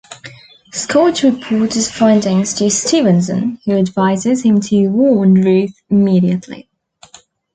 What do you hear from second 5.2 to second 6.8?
Ruth immediately.